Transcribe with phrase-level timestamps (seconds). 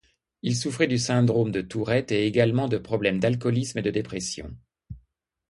[0.41, 4.57] Il souffrait du syndrome de Tourette et également de problèmes d'alcoolisme et de dépression.